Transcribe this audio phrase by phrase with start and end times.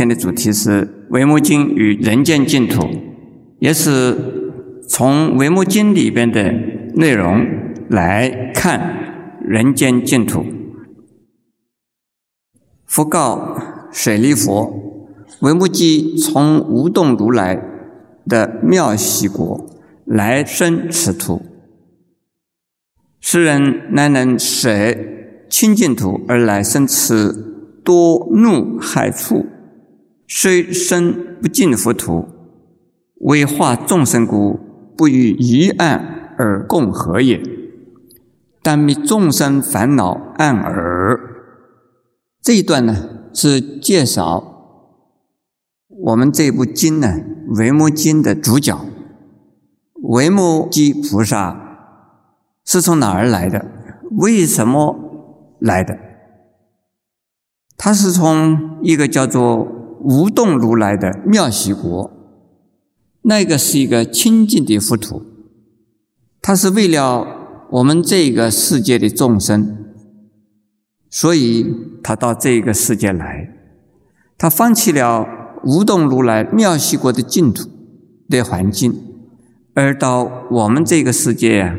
[0.00, 2.88] 今天的主题是《维摩经》与人间净土，
[3.58, 4.16] 也是
[4.88, 6.50] 从《维摩经》里边的
[6.94, 7.46] 内容
[7.90, 10.42] 来看人间净土。
[12.86, 13.58] 佛告
[13.92, 14.72] 舍利佛
[15.42, 17.62] ：“维摩诘从无动如来
[18.26, 19.66] 的妙喜国
[20.06, 21.42] 来生此土。
[23.20, 24.70] 世人难能舍
[25.50, 29.44] 清净土而来生此多怒害处，
[30.32, 32.28] 虽身不净佛土，
[33.16, 34.60] 为化众生故，
[34.96, 37.42] 不与一案而共合也。
[38.62, 41.18] 但灭众生烦恼暗耳。”
[42.40, 44.94] 这一段呢，是介绍
[45.88, 47.08] 我们这部经呢
[47.58, 48.86] 《维摩经》的主角
[49.94, 52.06] 维摩诘菩萨
[52.64, 53.66] 是从哪儿来的？
[54.12, 55.98] 为什么来的？
[57.76, 62.10] 他是从一个叫做无动如来的妙喜国，
[63.22, 65.22] 那个是一个清净的佛土，
[66.40, 69.76] 他是为了我们这个世界的众生。
[71.10, 71.66] 所以
[72.02, 73.52] 他到这个世界来，
[74.38, 75.26] 他放弃了
[75.64, 77.68] 无动如来妙西国的净土
[78.28, 78.94] 的环境，
[79.74, 81.74] 而到我们这个世界，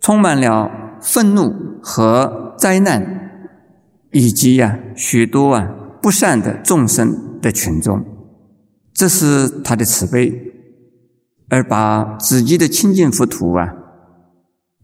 [0.00, 3.48] 充满了愤怒和灾难，
[4.12, 8.04] 以及呀许多啊不善的众生的群众，
[8.92, 10.52] 这是他的慈悲，
[11.48, 13.74] 而把自己的清净佛土啊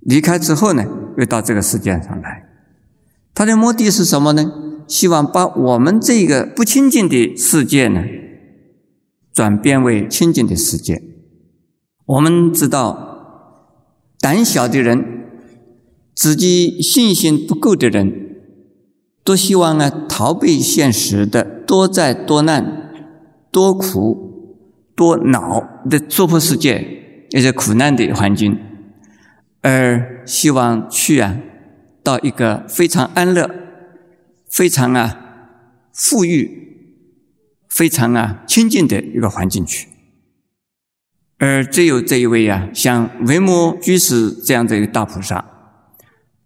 [0.00, 0.84] 离开之后呢，
[1.16, 2.44] 又到这个世界上来。
[3.34, 4.52] 他的目的是什么呢？
[4.86, 8.04] 希望把我们这个不清净的世界呢，
[9.32, 11.02] 转变为清净的世界。
[12.04, 13.64] 我们知道，
[14.20, 15.24] 胆小的人、
[16.14, 18.23] 自己信心不够的人，
[19.24, 22.92] 都希望啊逃避现实的多灾多难、
[23.50, 24.60] 多苦
[24.94, 28.56] 多恼的娑婆世界，一些苦难的环境，
[29.62, 31.38] 而希望去啊。
[32.02, 33.50] 到一个非常安乐、
[34.46, 35.18] 非常啊
[35.90, 36.92] 富裕、
[37.66, 39.88] 非常啊清净的一个环境去，
[41.38, 45.53] 而只有这一位啊，像维摩居士这样的一个大菩萨，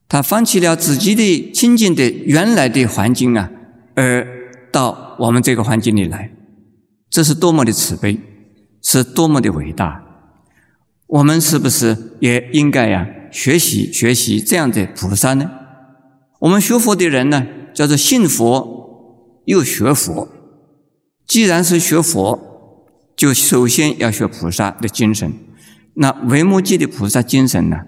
[0.09, 3.51] 他放弃了自己的清净的原来的环境啊，
[3.95, 4.27] 而
[4.73, 6.31] 到我们这个环境里来，
[7.11, 8.19] 这是多么的慈悲，
[8.83, 10.03] 是多么的伟大！
[11.07, 13.07] 我们是不是也应该呀？
[13.31, 15.51] 学习学习这样的菩萨呢？
[16.41, 20.29] 我们学佛的人呢，叫做信佛又学佛。
[21.27, 22.39] 既然是学佛，
[23.15, 25.31] 就首先要学菩萨的精神。
[25.95, 27.81] 那维摩诘的菩萨精神呢，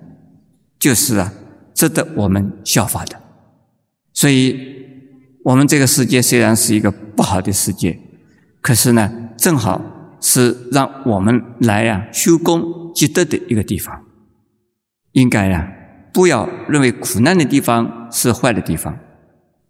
[0.79, 1.33] 就是啊，
[1.81, 3.19] 值得我们效法的。
[4.13, 4.55] 所以，
[5.43, 7.99] 我们这个世界虽然是一个不好的世界，
[8.61, 9.81] 可是呢，正好
[10.21, 14.05] 是让我们来呀修功积德的一个地方。
[15.13, 15.73] 应该呀，
[16.13, 18.99] 不要认为苦难的地方是坏的地方，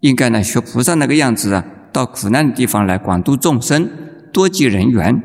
[0.00, 3.88] 应该呢学菩萨那个样子啊，到苦难的地方来广度众生，
[4.32, 5.22] 多结人缘，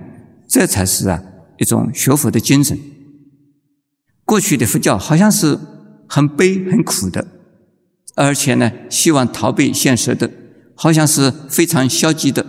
[0.48, 1.24] 这才是啊
[1.58, 2.78] 一种学佛的精神。
[4.24, 5.58] 过去的佛教好像是
[6.08, 7.28] 很悲很苦的，
[8.16, 10.30] 而且呢希望逃避现实的，
[10.76, 12.46] 好像是非常消极的。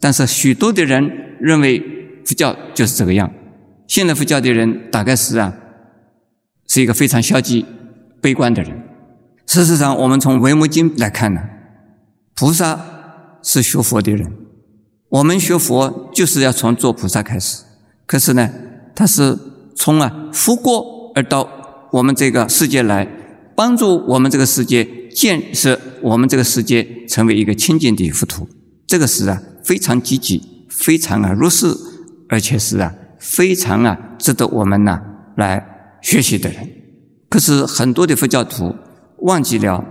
[0.00, 1.80] 但是许多的人认为
[2.24, 3.32] 佛教就是这个样，
[3.86, 5.54] 现在佛教的人大概是啊。
[6.68, 7.66] 是一个非常消极、
[8.22, 8.82] 悲观的人。
[9.46, 11.42] 事实上，我们从《维摩经》来看呢，
[12.34, 12.80] 菩萨
[13.42, 14.32] 是学佛的人。
[15.10, 17.62] 我们学佛就是要从做菩萨开始。
[18.06, 18.50] 可是呢，
[18.94, 19.38] 他是
[19.74, 21.46] 从啊佛国而到
[21.92, 23.06] 我们这个世界来，
[23.54, 24.84] 帮助我们这个世界
[25.14, 28.48] 建设我们这个世界成为一个清净的佛土。
[28.86, 31.66] 这个是啊非常积极、非常啊入世，
[32.28, 35.00] 而且是啊非常啊值得我们呢
[35.36, 35.68] 来。
[36.02, 36.68] 学习的人，
[37.28, 38.74] 可是很多的佛教徒
[39.18, 39.84] 忘记了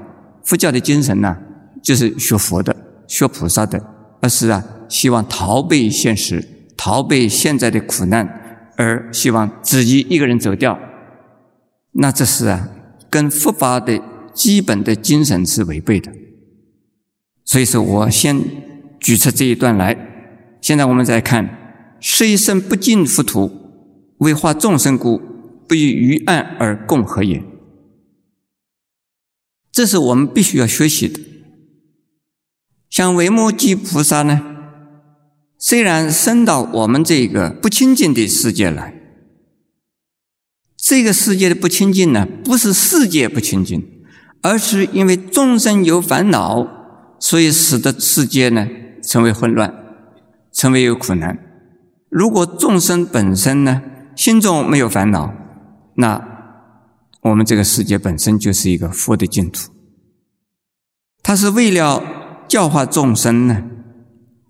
[0.44, 1.38] 佛教的精神呢，
[1.82, 2.76] 就是学佛的、
[3.08, 3.82] 学菩萨的，
[4.20, 6.46] 而是啊，希望逃避现实，
[6.76, 8.28] 逃避现在的苦难，
[8.76, 10.78] 而希望自己一个人走掉。
[11.94, 12.70] 那这是啊，
[13.10, 14.02] 跟佛法的
[14.34, 16.12] 基本的精神是违背的。
[17.44, 18.42] 所以说我先
[19.00, 19.98] 举出这一段来。
[20.62, 23.52] 现在我们再看：一生不净佛土，
[24.20, 25.22] 为化众生故。
[25.68, 27.42] 不与于岸而共合也，
[29.72, 31.18] 这是我们必须要学习的。
[32.90, 34.42] 像维摩诘菩萨呢，
[35.58, 39.01] 虽然生到我们这个不清净的世界来，
[40.82, 43.88] 这个世界的不清净呢，不是世界不清净，
[44.42, 46.68] 而是因为众生有烦恼，
[47.20, 48.68] 所以使得世界呢
[49.04, 49.72] 成为混乱，
[50.52, 51.38] 成为有苦难。
[52.10, 53.84] 如果众生本身呢，
[54.16, 55.32] 心中没有烦恼，
[55.96, 56.20] 那
[57.22, 59.70] 我们这个世界本身就是一个佛的净土。
[61.22, 62.04] 他是为了
[62.48, 63.64] 教化众生呢，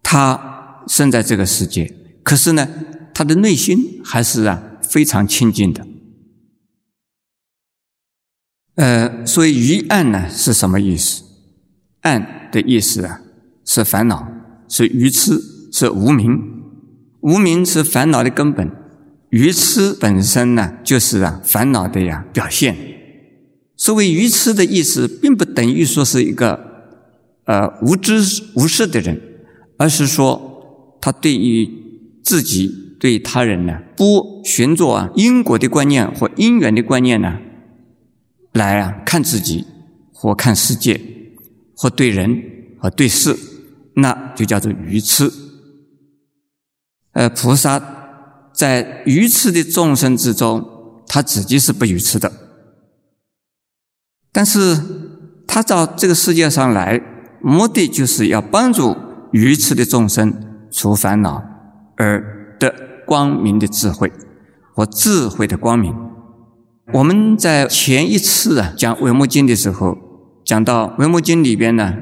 [0.02, 1.94] 他生在这个世界，
[2.24, 2.68] 可是呢，
[3.14, 5.86] 他的内心还是啊非常清净的。
[8.76, 11.24] 呃，所以愚暗呢是什么意思？
[12.02, 13.22] 暗的意思啊，
[13.66, 14.28] 是烦恼，
[14.68, 15.40] 是愚痴，
[15.72, 16.40] 是无明。
[17.20, 18.72] 无明是烦恼的根本，
[19.30, 22.76] 愚痴本身呢，就是啊烦恼的呀表现。
[23.76, 26.60] 所谓愚痴的意思，并不等于说是一个
[27.46, 28.24] 呃无知
[28.56, 29.22] 无识的人，
[29.78, 31.70] 而是说他对于
[32.24, 37.38] 自己、对他人呢，不循着啊因果的观念或因缘的观念呢。
[38.54, 39.66] 来啊，看自己
[40.14, 41.00] 或看世界，
[41.76, 42.44] 或对人
[42.80, 43.36] 和对事，
[43.96, 45.32] 那就叫做愚痴。
[47.14, 47.82] 呃，菩萨
[48.54, 52.32] 在愚痴的众生之中，他自己是不愚痴的，
[54.32, 54.78] 但是
[55.48, 57.02] 他到这个世界上来，
[57.42, 58.96] 目的就是要帮助
[59.32, 61.44] 愚痴的众生除烦恼，
[61.98, 62.74] 而得
[63.06, 64.12] 光明的智慧
[64.74, 66.11] 和智慧的光明。
[66.94, 69.98] 我们在前一次啊讲《维摩经》的时候，
[70.44, 71.98] 讲到《维摩经》里边呢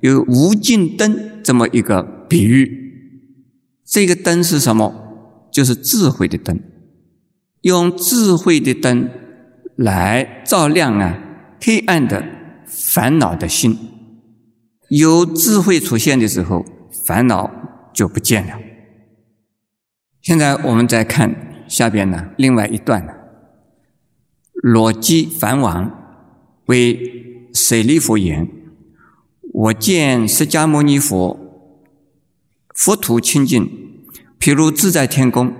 [0.00, 2.92] 有无尽灯这么一个比喻，
[3.84, 4.94] 这个灯是什么？
[5.52, 6.60] 就是智慧的灯，
[7.62, 9.10] 用智慧的灯
[9.76, 11.18] 来照亮啊
[11.60, 12.24] 黑暗的
[12.64, 13.76] 烦恼的心。
[14.88, 16.64] 有智慧出现的时候，
[17.04, 17.50] 烦恼
[17.92, 18.54] 就不见了。
[20.22, 23.12] 现在我们再看下边呢另外一段呢。
[24.62, 25.90] 罗辑梵王
[26.66, 28.46] 为舍利弗言
[29.54, 31.38] ：“我见释迦牟尼佛，
[32.74, 33.66] 佛土清净，
[34.38, 35.54] 譬如自在天宫。”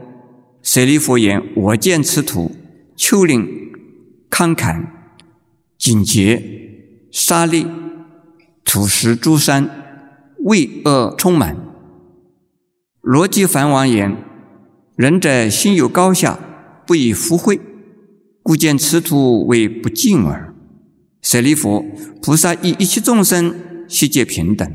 [0.62, 2.54] 舍利佛言：“我见此土，
[2.94, 3.72] 丘陵
[4.28, 4.86] 慷慨，
[5.78, 7.66] 景洁，沙砾，
[8.66, 9.70] 土石诸山，
[10.44, 11.56] 巍峨充满。”
[13.00, 14.14] 罗辑梵王言
[14.94, 16.38] ：“仁者心有高下，
[16.86, 17.58] 不以福慧。”
[18.50, 20.52] 故见此土为不净耳。
[21.22, 21.84] 舍利弗，
[22.20, 23.54] 菩萨以一切众生
[23.86, 24.68] 悉皆平等，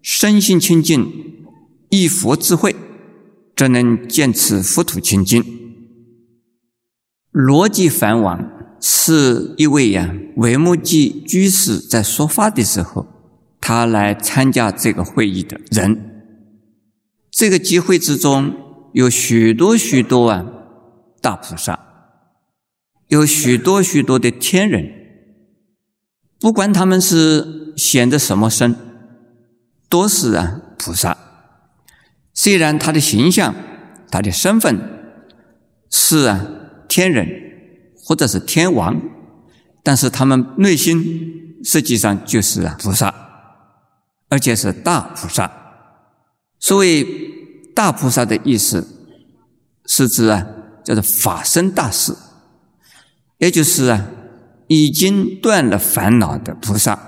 [0.00, 1.10] 身心清净，
[1.90, 2.76] 依佛智慧，
[3.56, 5.44] 则能见此佛土清净。
[7.32, 13.04] 罗辑梵王是一位呀，维摩诘居士在说法的时候，
[13.60, 16.22] 他来参加这个会议的人。
[17.32, 18.54] 这个集会之中
[18.92, 20.46] 有许多许多啊
[21.20, 21.86] 大菩萨。
[23.08, 24.92] 有许多许多的天人，
[26.38, 28.76] 不管他们是显的什么身，
[29.88, 31.16] 都是啊菩萨。
[32.34, 33.54] 虽然他的形象、
[34.10, 34.78] 他的身份
[35.90, 36.46] 是啊
[36.86, 37.26] 天人
[38.04, 39.00] 或者是天王，
[39.82, 43.14] 但是他们内心实际上就是啊菩萨，
[44.28, 45.50] 而且是大菩萨。
[46.60, 47.04] 所谓
[47.74, 48.86] 大菩萨的意思，
[49.86, 50.46] 是指啊
[50.84, 52.14] 叫做法身大士。
[53.38, 54.06] 也就是啊，
[54.66, 56.98] 已经断了烦恼的菩萨，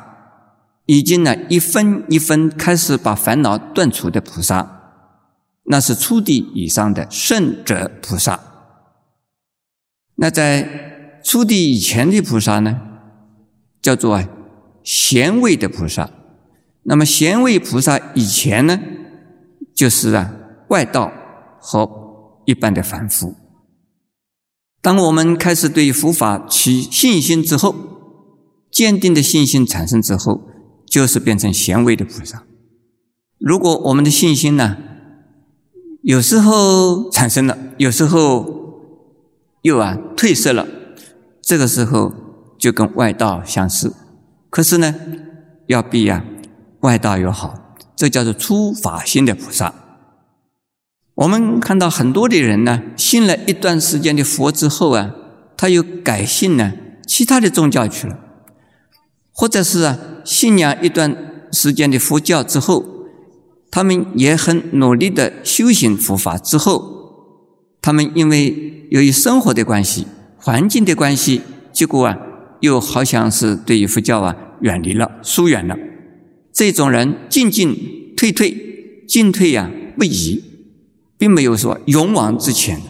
[0.86, 4.80] 已经呢一分一分开始把烦恼断除的菩萨，
[5.64, 8.40] 那是初地以上的圣者菩萨。
[10.16, 12.80] 那在初地以前的菩萨呢，
[13.82, 14.22] 叫做
[14.82, 16.10] 贤位的菩萨。
[16.84, 18.80] 那么贤位菩萨以前呢，
[19.74, 20.32] 就是啊
[20.68, 21.12] 外道
[21.58, 21.88] 和
[22.46, 23.34] 一般的凡夫。
[24.82, 27.74] 当我们开始对佛法起信心之后，
[28.70, 30.40] 坚定的信心产生之后，
[30.86, 32.44] 就是变成贤位的菩萨。
[33.38, 34.78] 如果我们的信心呢，
[36.02, 38.46] 有时候产生了，有时候
[39.62, 40.66] 又啊褪色了，
[41.42, 42.12] 这个时候
[42.58, 43.94] 就跟外道相似。
[44.48, 44.94] 可是呢，
[45.66, 46.24] 要比啊
[46.80, 49.74] 外道要好，这叫做出法心的菩萨。
[51.20, 55.14] 我们看到很多的人呢，信了一段时间的佛之后啊，
[55.54, 56.72] 他又改信呢
[57.06, 58.18] 其他的宗教去了，
[59.30, 61.14] 或者是啊信仰一段
[61.52, 62.86] 时间的佛教之后，
[63.70, 67.36] 他们也很努力的修行佛法之后，
[67.82, 70.06] 他们因为由于生活的关系、
[70.38, 72.16] 环境的关系，结果啊
[72.60, 75.76] 又好像是对于佛教啊远离了、疏远了。
[76.50, 80.44] 这种人进进退退，进退呀不移。
[81.20, 82.80] 并没有说勇往直前，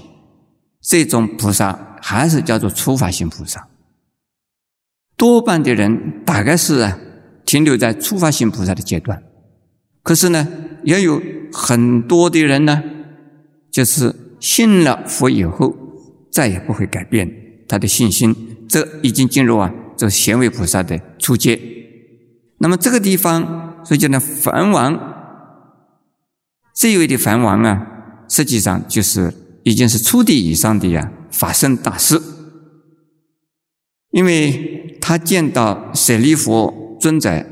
[0.80, 3.66] 这种菩萨还是叫做初发心菩萨。
[5.16, 6.96] 多半的人大概是啊
[7.44, 9.20] 停留在初发心菩萨的阶段，
[10.04, 10.46] 可是呢，
[10.84, 11.20] 也有
[11.52, 12.80] 很多的人呢，
[13.72, 15.75] 就是信了佛以后，
[16.30, 17.28] 再也不会改变
[17.66, 18.64] 他的信心。
[18.68, 21.60] 这已经进入啊，这贤位菩萨的初阶。
[22.58, 25.16] 那么这个地方，所以叫呢，梵王
[26.76, 28.00] 这一位的梵王啊，
[28.30, 29.34] 实际上就是
[29.64, 32.22] 已经是初地以上的呀法身大师，
[34.12, 37.44] 因为他见到舍利弗尊者。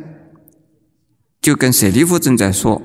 [1.40, 2.82] 就跟舍利弗尊者说：“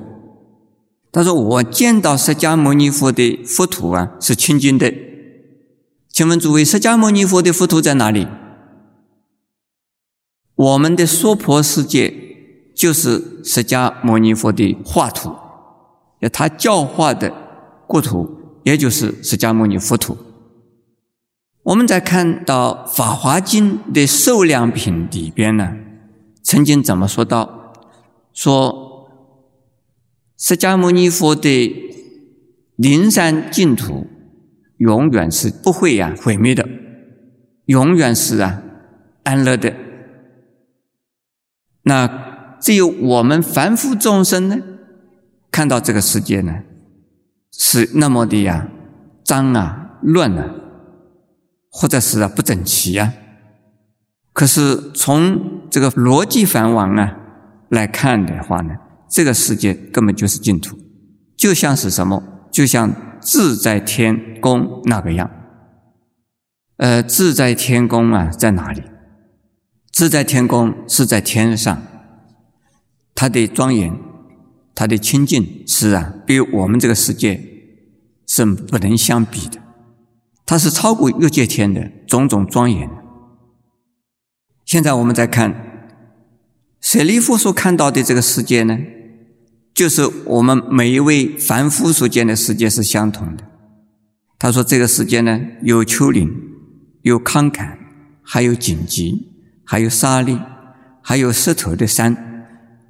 [1.10, 4.94] 他说我见到释迦牟尼佛的佛土啊，是清净的。
[6.08, 8.28] 请问诸位，释迦牟尼佛的佛土在哪里？
[10.54, 12.14] 我们的娑婆世界
[12.74, 15.34] 就是释迦牟尼佛的化土，
[16.32, 17.34] 他教化的
[17.86, 20.16] 国土，也就是释迦牟尼佛土。
[21.62, 25.76] 我们在看到《法华经》的受量品里边呢，
[26.42, 27.72] 曾经怎么说到？”
[28.34, 29.08] 说
[30.36, 31.72] 释迦牟尼佛的
[32.74, 34.08] 灵山净土
[34.78, 36.68] 永远是不会呀毁灭的，
[37.66, 38.60] 永远是啊
[39.22, 39.72] 安乐的。
[41.82, 44.58] 那只有我们凡夫众生呢，
[45.52, 46.62] 看到这个世界呢
[47.58, 48.68] 是那么的呀
[49.24, 50.54] 脏啊乱啊，
[51.70, 53.12] 或者是啊不整齐啊。
[54.32, 57.20] 可是从这个逻辑繁王啊。
[57.70, 58.76] 来看的话呢，
[59.10, 60.78] 这个世界根本就是净土，
[61.36, 62.22] 就像是什么？
[62.52, 65.28] 就像自在天宫那个样。
[66.76, 68.82] 呃，自在天宫啊，在哪里？
[69.90, 71.82] 自在天宫是在天上，
[73.14, 73.98] 它的庄严，
[74.74, 77.40] 它的清净是啊，比我们这个世界
[78.26, 79.60] 是不能相比的。
[80.46, 82.90] 它是超过欲界天的种种庄严。
[84.64, 85.70] 现在我们再看。
[86.80, 88.78] 舍利弗所看到的这个世界呢，
[89.72, 93.44] 就是我们每一位凡夫所见的世界是相同的。
[94.38, 96.30] 他说：“这个世界呢，有丘陵，
[97.00, 97.78] 有康坎，
[98.22, 99.32] 还有荆棘，
[99.64, 100.38] 还有沙砾，
[101.00, 102.33] 还有石头的山，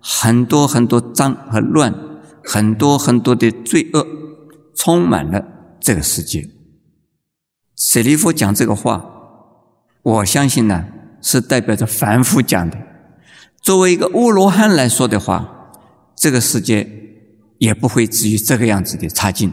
[0.06, 1.94] 很多很多脏和乱，
[2.44, 4.06] 很多很多的罪恶，
[4.74, 5.42] 充满了
[5.80, 6.50] 这个世界。”
[7.74, 9.02] 舍利弗讲这个话，
[10.02, 10.84] 我相信呢，
[11.22, 12.76] 是代表着凡夫讲的。
[13.62, 15.72] 作为一个乌罗汉来说的话，
[16.14, 16.86] 这个世界
[17.56, 19.50] 也不会至于这个样子的差劲。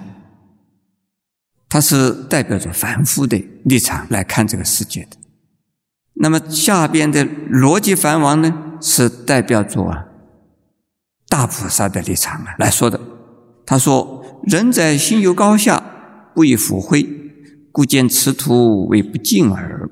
[1.70, 5.16] 它是代表着凡夫的立场来看这个世界的。
[6.16, 10.08] 那么下边的逻辑梵王呢，是代表着啊
[11.32, 13.00] 大菩萨的立场啊来说的。
[13.66, 15.82] 他说：“人在心有高下，
[16.36, 17.08] 不以福慧，
[17.72, 19.90] 故见此土为不净耳。”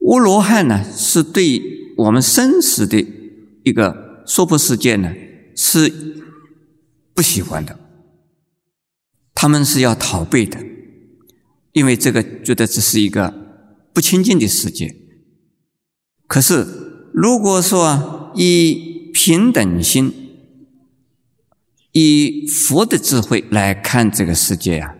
[0.00, 1.62] 乌罗汉呢，是对。
[1.96, 3.04] 我们生死的
[3.64, 5.12] 一个娑婆世界呢，
[5.56, 5.92] 是
[7.12, 7.76] 不喜欢的，
[9.34, 10.60] 他们是要逃避的，
[11.72, 13.34] 因为这个觉得这是一个
[13.92, 14.94] 不清净的世界。
[16.28, 16.66] 可是，
[17.12, 20.14] 如果说以平等心、
[21.90, 24.94] 以佛的智慧来看这个世界呀，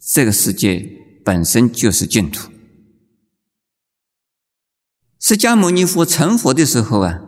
[0.00, 0.90] 这个世界
[1.22, 2.50] 本身就是净土。
[5.20, 7.20] 释迦牟尼佛成佛的时候啊，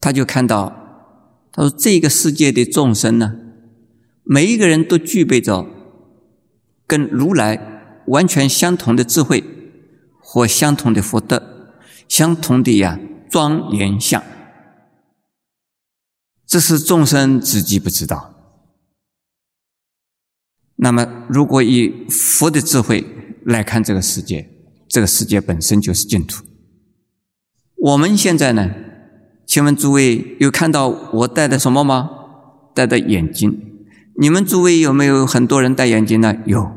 [0.00, 0.72] 他就看到，
[1.52, 3.34] 他说这个世界的众生呢，
[4.22, 5.66] 每一个人都具备着
[6.86, 9.44] 跟如来完全相同的智慧
[10.22, 11.68] 或相同的福德，
[12.08, 12.98] 相同的呀
[13.28, 14.24] 庄严相。
[16.46, 18.34] 这是众生自己不知道。
[20.76, 23.04] 那么，如果以佛的智慧
[23.44, 24.48] 来看这个世界，
[24.88, 26.44] 这个世界本身就是净土。
[27.76, 28.70] 我们现在呢？
[29.46, 32.10] 请问诸位有看到我戴的什么吗？
[32.74, 33.62] 戴的眼镜。
[34.18, 36.36] 你们诸位有没有很多人戴眼镜呢？
[36.46, 36.72] 有，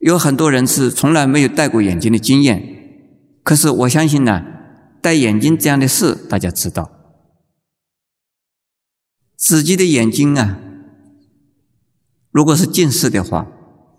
[0.00, 2.62] 有很多人是从来没有戴过眼镜的经验。
[3.42, 4.44] 可是我相信呢，
[5.00, 6.97] 戴眼镜这样的事，大家知道，
[9.38, 10.58] 自己的眼睛啊，
[12.32, 13.46] 如果是近视的话，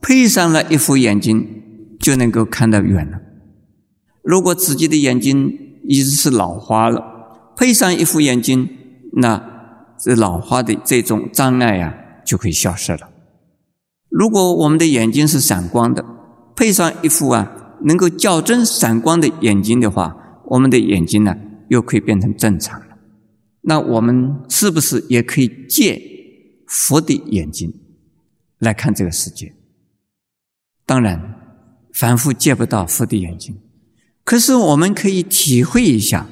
[0.02, 3.22] 配上了一副眼镜就能够看得远了。
[4.22, 8.70] 如果自己的眼睛，一直是老花了，配上一副眼镜，
[9.14, 9.42] 那
[9.98, 13.10] 这老花的这种障碍呀就可以消失了。
[14.10, 16.04] 如果我们的眼睛是闪光的，
[16.54, 21.34] 配上一副啊能够校正闪光的眼睛的话，我们的眼睛呢
[21.70, 22.82] 又可以变成正常。
[23.70, 26.02] 那我们是不是也可以借
[26.66, 27.72] 佛的眼睛
[28.58, 29.54] 来看这个世界？
[30.88, 31.36] 当然，
[31.94, 33.56] 凡夫借不到佛的眼睛。
[34.24, 36.26] 可是我们可以体会一下，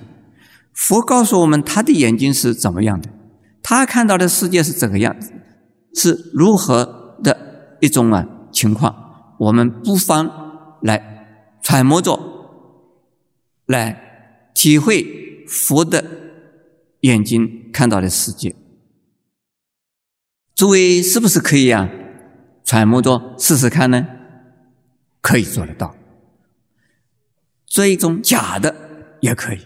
[0.73, 3.07] 佛告诉我们他的眼睛是怎么样的，
[3.61, 5.31] 他看到的世界是这个样子，
[5.93, 9.35] 是如何的一种啊情况？
[9.37, 12.19] 我们不妨来揣摩着，
[13.67, 16.03] 来体会佛的
[17.07, 18.53] 眼睛看到的世界。
[20.53, 21.89] 诸位是不是可以啊？
[22.63, 24.05] 揣摩着试试看呢？
[25.21, 25.95] 可以做得到。
[27.65, 28.75] 这一种假的
[29.21, 29.59] 也可以。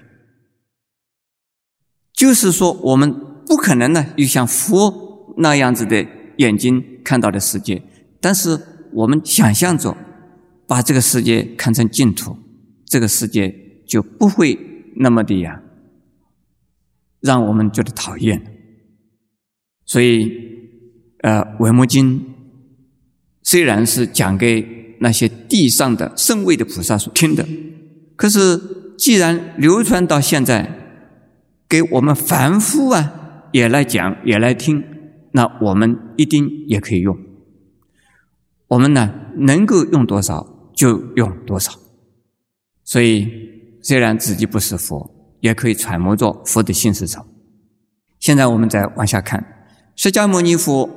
[2.13, 3.11] 就是说，我们
[3.47, 6.05] 不可能呢，有像佛那样子的
[6.37, 7.81] 眼睛看到的世界，
[8.19, 8.59] 但是
[8.93, 9.97] 我们想象着
[10.67, 12.37] 把这个世界看成净土，
[12.85, 14.59] 这个世界就不会
[14.97, 15.63] 那么的呀，
[17.21, 18.41] 让我们觉得讨厌。
[19.85, 20.29] 所以，
[21.21, 22.19] 呃，《维摩经》
[23.41, 27.47] 虽然是讲给那些地上的圣位的菩萨所听的，
[28.17, 28.59] 可是
[28.97, 30.77] 既然流传到现在。
[31.71, 34.83] 给我们凡夫啊，也来讲，也来听，
[35.31, 37.17] 那我们一定也可以用。
[38.67, 41.71] 我们呢，能够用多少就用多少。
[42.83, 43.25] 所以，
[43.81, 47.25] 虽然自己不是佛，也可以揣摩着佛的心思走。
[48.19, 50.89] 现在我们再往下看，释迦牟尼佛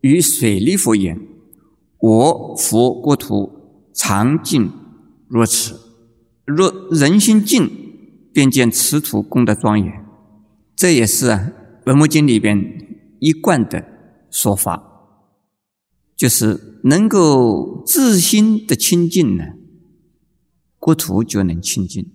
[0.00, 1.20] 与水利佛言
[1.98, 4.70] ：“我佛国土常净
[5.26, 5.80] 如此，
[6.44, 7.68] 若人心净。”
[8.34, 10.04] 便见此土功德庄严，
[10.74, 11.52] 这也是啊
[11.86, 12.58] 《文摩经》里边
[13.20, 13.84] 一贯的
[14.28, 14.82] 说法，
[16.16, 19.44] 就是能够自心的清净呢，
[20.80, 22.10] 国土就能清净。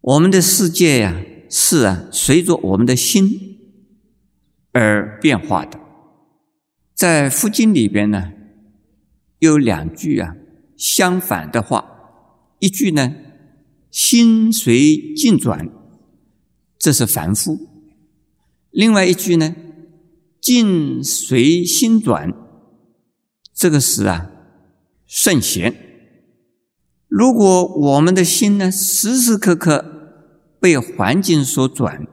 [0.00, 3.58] 我们的世界呀，是啊，随着我们的心
[4.72, 5.78] 而变化的。
[6.94, 8.32] 在《佛经》里边呢，
[9.38, 10.36] 有两句啊
[10.76, 11.84] 相反的话，
[12.58, 13.16] 一句呢。
[13.90, 15.68] 心随境转，
[16.78, 17.56] 这是凡夫；
[18.70, 19.56] 另外一句呢，
[20.40, 22.32] 境随心转，
[23.52, 24.30] 这个是啊
[25.08, 25.89] 圣贤。
[27.10, 29.84] 如果我们的心呢，时时刻刻
[30.60, 32.06] 被环境所转，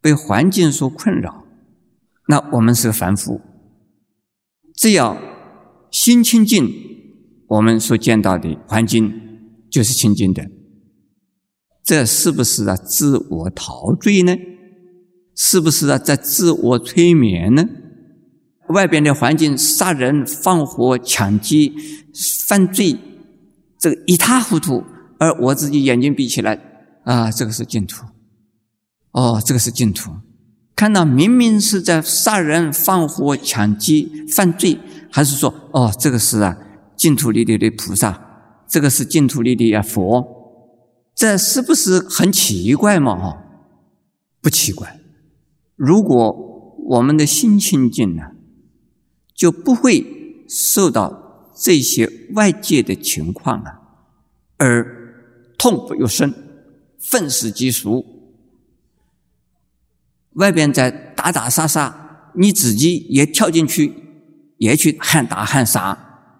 [0.00, 1.44] 被环境所困扰，
[2.28, 3.40] 那我们是凡夫。
[4.76, 5.20] 只要
[5.90, 6.72] 心清净，
[7.48, 9.12] 我们所见到的环境
[9.68, 10.48] 就是清净的。
[11.82, 14.36] 这是不是啊自我陶醉呢？
[15.34, 17.68] 是不是啊在自我催眠呢？
[18.68, 21.72] 外边的环境杀人、放火、抢劫、
[22.46, 22.96] 犯罪，
[23.78, 24.84] 这个一塌糊涂，
[25.18, 26.58] 而我自己眼睛闭起来，
[27.04, 28.04] 啊，这个是净土。
[29.12, 30.10] 哦，这个是净土。
[30.74, 34.78] 看到明明是在杀人、放火、抢劫、犯罪，
[35.10, 36.58] 还是说，哦，这个是啊
[36.96, 38.20] 净土里的的菩萨，
[38.66, 40.26] 这个是净土里的啊佛。
[41.14, 43.16] 这是不是很奇怪嘛？
[43.16, 43.38] 哈，
[44.42, 44.98] 不奇怪。
[45.76, 48.32] 如果我们的心清净了，
[49.32, 50.04] 就不会
[50.48, 51.23] 受到
[51.54, 53.80] 这些外界的情况啊，
[54.58, 55.14] 而
[55.56, 56.34] 痛不欲生，
[56.98, 58.04] 愤世嫉俗。
[60.32, 63.92] 外边在打打杀杀，你自己也跳进去，
[64.58, 66.32] 也去喊打喊杀，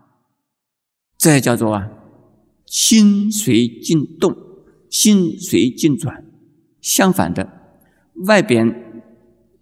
[1.16, 1.90] 这叫做啊，
[2.66, 4.44] 心随境动。
[4.90, 6.24] 心随境转，
[6.81, 7.50] 相反的，
[8.27, 9.03] 外边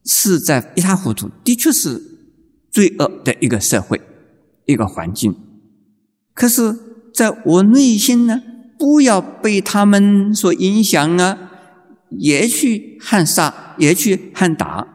[0.04, 1.98] 是在一塌糊涂，的确是
[2.70, 3.98] 罪恶的一个社会，
[4.66, 5.34] 一个环境。
[6.34, 6.78] 可是，
[7.14, 8.42] 在我内心呢，
[8.78, 11.50] 不要被他们所影响啊，
[12.10, 14.86] 也去喊杀，也去喊打。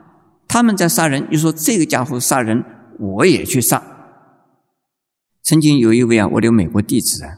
[0.47, 2.63] 他们在杀人，你说这个家伙杀人，
[2.99, 3.83] 我也去杀。
[5.43, 7.37] 曾经有一位啊，我的美国弟子啊，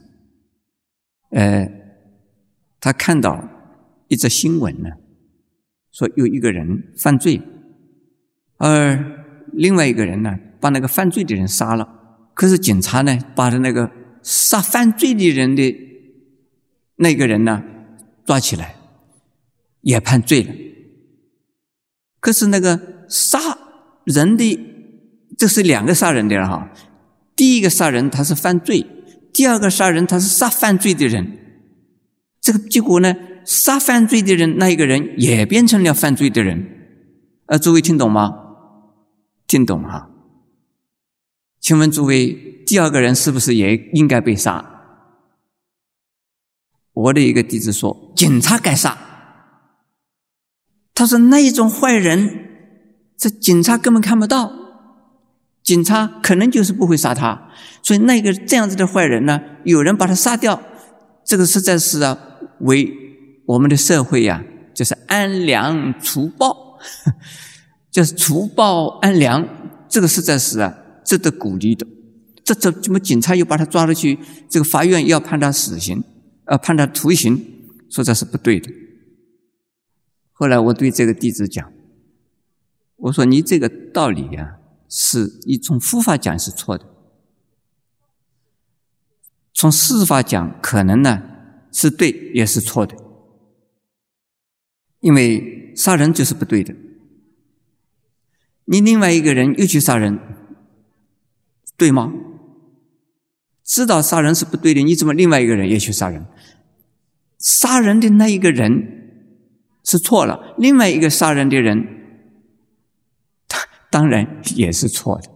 [1.31, 1.79] 呃。
[2.81, 3.43] 他看到
[4.07, 4.91] 一则新闻呢，
[5.91, 7.41] 说有一个人犯罪，
[8.55, 8.97] 而
[9.51, 11.98] 另外一个人呢把那个犯罪的人杀了。
[12.39, 13.91] 可是警察呢把他那个
[14.23, 15.75] 杀犯罪的人的
[16.95, 17.61] 那个人呢
[18.25, 18.75] 抓起来，
[19.81, 20.53] 也判罪了。
[22.21, 23.57] 可是那个杀
[24.05, 24.57] 人的，
[25.37, 26.71] 这是两个杀人的人哈。
[27.35, 28.85] 第一个杀人他是犯罪，
[29.33, 31.37] 第二个杀人他是杀犯罪的人。
[32.39, 36.65] 这个结果呢，杀犯罪的人那一个人也变成了犯罪的人，
[37.47, 38.33] 呃，诸位听懂吗？
[39.45, 40.09] 听懂哈？
[41.59, 42.33] 请问诸位，
[42.65, 44.65] 第二个人是不是也应该被杀？
[46.93, 48.97] 我的一个弟子说，警察该杀。
[50.93, 52.49] 他说那一种坏人，
[53.17, 54.51] 这警察根本看不到，
[55.63, 57.49] 警察可能就是不会杀他，
[57.81, 60.61] 所以那个这样子的坏人呢，有人把他杀掉，
[61.23, 62.17] 这个实在是啊。
[62.61, 62.91] 为
[63.45, 64.43] 我们的社会呀，
[64.73, 66.77] 就是安良除暴，
[67.89, 69.47] 就是除暴安良，
[69.87, 70.75] 这个实在是啊
[71.09, 71.87] 值得鼓励的。
[72.43, 74.19] 这这怎么警察又把他抓了去？
[74.47, 76.03] 这个法院要判他死刑，
[76.45, 77.43] 呃，判他徒刑，
[77.89, 78.71] 说这是不对的。
[80.33, 81.73] 后来我对这个弟子讲，
[82.97, 86.85] 我说你这个道理呀，是你从佛法讲是错的，
[89.51, 91.23] 从司法讲可能呢
[91.71, 92.95] 是对，也是错的。
[94.99, 96.75] 因为杀人就是不对的，
[98.65, 100.19] 你另外一个人又去杀人，
[101.79, 102.13] 对吗？
[103.63, 106.25] 知道杀人是不对的，你怎么另外一个人也去杀人？
[107.37, 109.31] 杀人的那一个人
[109.83, 111.87] 是错了，另外一个杀人的人，
[113.47, 115.29] 他当然也是错的。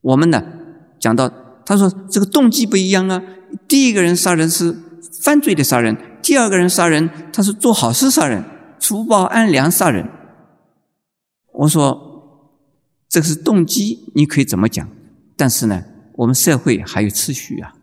[0.00, 0.42] 我们呢
[0.98, 1.28] 讲到，
[1.64, 3.22] 他说这个动机不一样啊，
[3.68, 4.74] 第一个人杀人是
[5.20, 5.96] 犯罪的杀人。
[6.22, 8.44] 第二个人杀人，他是做好事杀人，
[8.78, 10.08] 除暴安良杀人。
[11.52, 12.05] 我说，
[13.08, 14.88] 这是动机，你可以怎么讲？
[15.36, 17.74] 但是呢，我们社会还有秩序啊，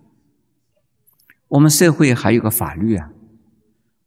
[1.50, 3.12] 我们社会还有个法律啊，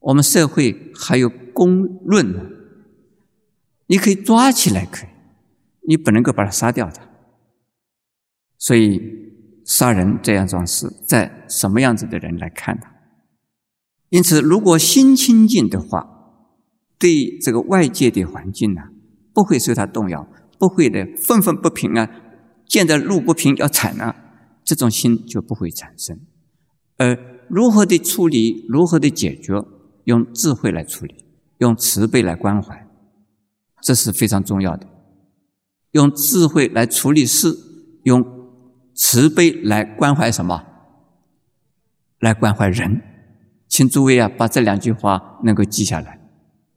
[0.01, 2.43] 我们社会还有公论呢。
[3.89, 5.09] 你可以抓起来，可以，
[5.89, 7.01] 你不能够把他杀掉的。
[8.59, 9.01] 所以，
[9.65, 12.83] 杀人这样一桩事，在什么样子的人来看呢？
[14.09, 16.09] 因此，如果心清净的话，
[16.99, 18.83] 对这个外界的环境呢，
[19.33, 20.27] 不会受它动摇，
[20.59, 22.11] 不会的愤愤不平啊，
[22.67, 24.15] 见着路不平要铲啊，
[24.65, 26.19] 这种心就不会产生。
[26.97, 29.65] 而如何的处理，如何的解决，
[30.05, 31.25] 用智慧来处理，
[31.59, 32.87] 用慈悲来关怀，
[33.83, 34.87] 这是非常重要的。
[35.93, 37.57] 用智慧来处理事，
[38.03, 38.25] 用
[38.95, 40.65] 慈悲来关怀什么？
[42.19, 43.03] 来关怀人。
[43.69, 46.21] 请诸位啊，把这两句话能够记下来。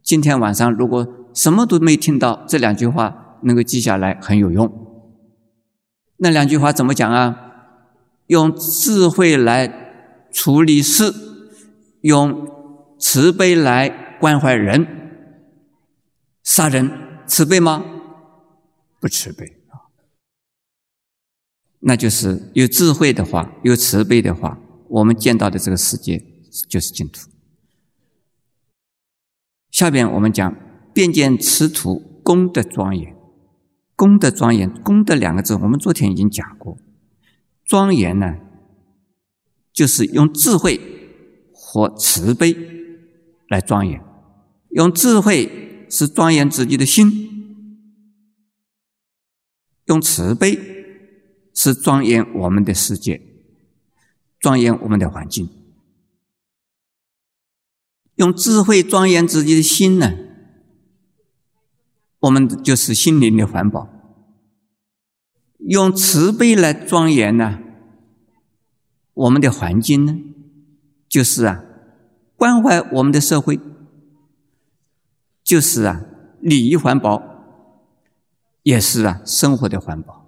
[0.02, 4.72] 今天晚上如果什么都没听到，这两句话能够记下来很有用。
[6.18, 7.46] 那两句话怎么讲啊？
[8.28, 11.14] 用智慧来处理事，
[12.02, 12.48] 用
[13.00, 14.88] 慈悲来关怀人。
[16.44, 16.92] 杀人
[17.26, 17.84] 慈悲吗？
[19.00, 19.92] 不慈悲啊。
[21.80, 26.26] 那就是有智慧的话，有慈悲的话，我们见到的这个世界。
[26.68, 27.30] 就是净土。
[29.70, 30.56] 下边我们讲
[30.92, 33.16] 便见此土功德庄严，
[34.00, 36.78] 功德庄严，功德两个字，我们昨天已经讲过。
[37.66, 38.38] 庄严呢，
[39.74, 40.80] 就是用智慧
[41.52, 42.56] 和慈悲
[43.50, 44.02] 来庄严。
[44.70, 47.12] 用智慧是庄严自己的心，
[49.88, 50.58] 用慈悲
[51.54, 53.22] 是庄严我们的世界，
[54.40, 55.50] 庄严我们的环境。
[58.16, 60.14] 用智慧庄严自己的心呢，
[62.20, 63.88] 我们就是心灵的环保；
[65.60, 67.60] 用慈悲来庄严呢，
[69.14, 70.18] 我们的环境呢，
[71.08, 71.64] 就是啊，
[72.36, 73.60] 关怀我们的社会，
[75.44, 76.06] 就是啊，
[76.42, 77.22] 礼仪环保，
[78.64, 80.26] 也是啊，生活的环保。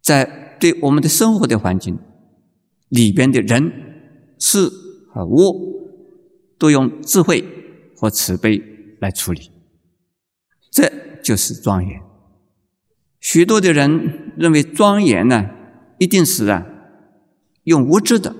[0.00, 1.98] 在对我们的生活的环境
[2.88, 4.68] 里边的人、事
[5.12, 5.72] 和物。
[6.58, 7.44] 都用智慧
[7.96, 8.62] 和慈悲
[9.00, 9.50] 来处理，
[10.72, 10.90] 这
[11.22, 12.02] 就是庄严。
[13.20, 15.50] 许多的人认为庄严呢，
[15.98, 16.66] 一定是啊
[17.64, 18.34] 用物质的，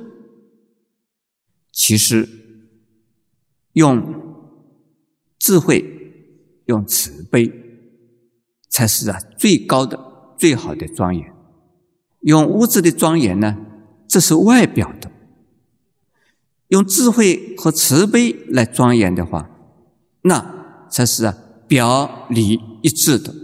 [1.70, 2.28] 其实
[3.74, 4.48] 用
[5.38, 5.84] 智慧、
[6.64, 7.52] 用慈悲
[8.68, 11.32] 才是啊最高的、最好的庄严。
[12.22, 13.58] 用物质的庄严呢，
[14.08, 15.12] 这是外表的。
[16.68, 19.50] 用智慧和慈悲来庄严的话，
[20.22, 21.36] 那才是啊
[21.72, 23.34] 表里一致的，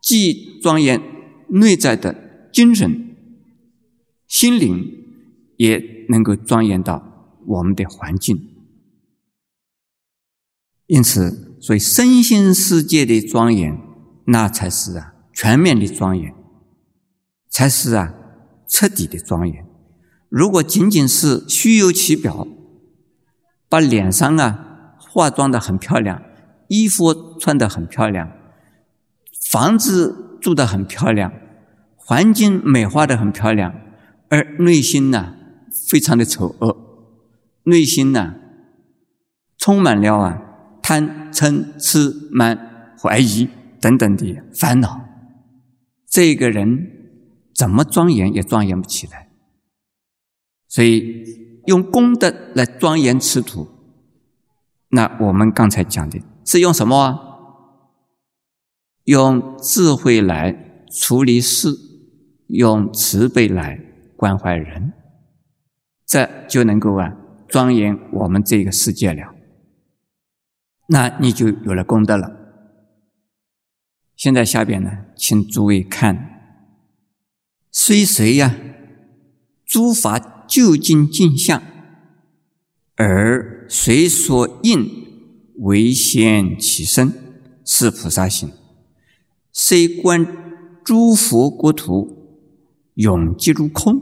[0.00, 1.00] 既庄严
[1.46, 3.14] 内在的精神、
[4.26, 4.92] 心灵，
[5.56, 8.48] 也能够庄严到我们的环境。
[10.86, 13.80] 因此，所以身心世界的庄严，
[14.24, 16.34] 那才是啊全面的庄严，
[17.48, 18.12] 才是啊
[18.66, 19.64] 彻底的庄严。
[20.28, 22.48] 如果仅仅是虚有其表，
[23.68, 26.20] 把脸上啊化妆的很漂亮，
[26.70, 28.30] 衣服穿的很漂亮，
[29.50, 31.32] 房子住的很漂亮，
[31.96, 33.74] 环境美化的很漂亮，
[34.28, 35.34] 而内心呢
[35.88, 36.76] 非常的丑恶，
[37.64, 38.36] 内心呢
[39.58, 40.42] 充满了啊
[40.80, 43.48] 贪嗔痴慢怀疑
[43.80, 45.00] 等等的烦恼，
[46.06, 46.86] 这个人
[47.52, 49.28] 怎么庄严也庄严不起来。
[50.68, 51.24] 所以，
[51.66, 53.66] 用功德来庄严此土，
[54.90, 57.28] 那我们刚才讲的是用什么？
[59.04, 61.68] 用智慧来处理事，
[62.48, 63.78] 用慈悲来
[64.16, 64.92] 关怀人，
[66.04, 69.32] 这就能够啊庄严我们这个世界了。
[70.88, 72.36] 那你就有了功德了。
[74.16, 76.66] 现在下边呢，请诸位看，
[77.70, 78.56] 虽谁呀？
[79.64, 81.62] 诸法究竟镜相，
[82.96, 85.09] 而谁所应
[85.60, 87.12] 为现其身，
[87.64, 88.52] 是菩萨行。
[89.52, 90.26] 虽观
[90.84, 92.44] 诸佛国土
[92.94, 94.00] 永即如空，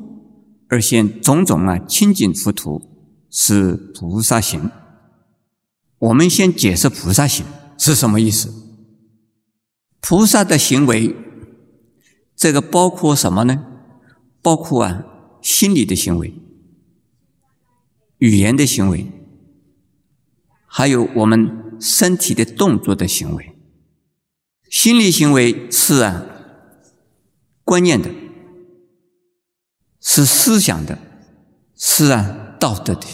[0.69, 2.83] 而现种种啊清净佛土，
[3.31, 4.71] 是菩萨行。
[5.99, 8.53] 我们先解释菩萨行是什么意思。
[10.01, 11.15] 菩萨的行为，
[12.35, 13.65] 这个包括什么呢？
[14.43, 15.05] 包括啊。
[15.41, 16.35] 心理的行为、
[18.19, 19.07] 语言的行为，
[20.69, 23.57] 还有我们身体的动作的行为。
[24.71, 26.25] 心理行为是啊，
[27.65, 28.11] 观念的，
[30.01, 30.99] 是思想的，
[31.75, 33.07] 是啊，道德的。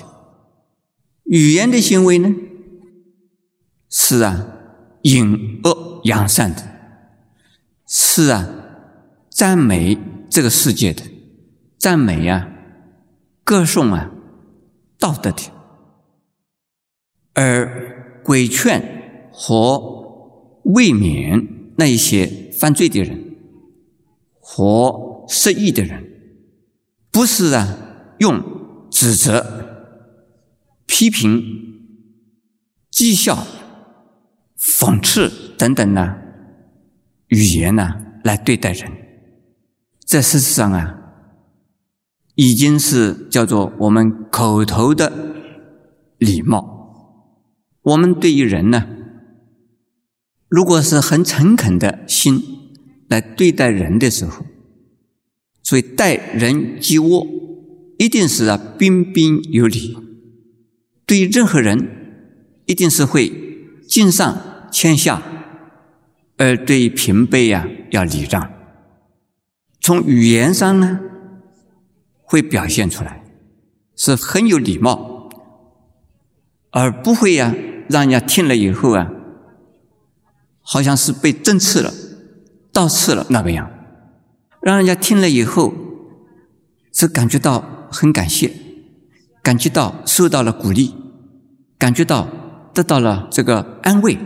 [1.23, 2.35] 语言的行为呢，
[3.89, 4.47] 是啊，
[5.03, 6.63] 隐恶扬善的，
[7.87, 8.49] 是啊，
[9.31, 9.97] 赞美
[10.29, 11.03] 这个世界的。
[11.79, 12.49] 赞美啊，
[13.45, 14.11] 歌颂啊，
[14.99, 15.53] 道德的；
[17.35, 19.79] 而规劝和
[20.65, 23.37] 慰勉那一些犯罪的人
[24.41, 26.05] 和失意的人，
[27.11, 27.77] 不是啊，
[28.19, 28.43] 用
[28.91, 29.45] 指责、
[30.87, 31.43] 批评、
[32.91, 33.47] 讥笑、
[34.57, 36.17] 讽刺等等呢
[37.29, 37.91] 语言呢
[38.23, 38.91] 来对待人，
[40.07, 41.01] 这事实上啊。
[42.37, 45.13] 已经是叫做我们口头的
[46.19, 46.74] 礼貌。
[47.85, 48.87] 我们对于人呢，
[50.49, 52.43] 如果是很诚恳的心
[53.09, 54.45] 来对待人的时候，
[55.63, 59.97] 所以待人接物一定是啊彬彬有礼。
[61.07, 61.89] 对任何人，
[62.67, 63.31] 一定是会
[63.87, 65.23] 敬上谦下，
[66.37, 68.51] 而对于平辈呀要礼让。
[69.81, 71.01] 从语言上呢。
[72.27, 73.23] 会表现出来，
[73.95, 75.29] 是很有礼貌，
[76.71, 77.55] 而不会呀，
[77.89, 79.11] 让人家听了以后啊，
[80.61, 81.93] 好像是被针刺了、
[82.73, 83.71] 倒刺了那个样，
[84.61, 85.73] 让人家听了以后，
[86.93, 88.53] 是感觉到很感谢，
[89.43, 90.95] 感觉到受到了鼓励，
[91.79, 92.29] 感觉到
[92.73, 94.19] 得到了这个安慰，